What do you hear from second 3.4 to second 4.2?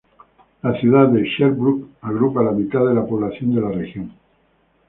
de la región.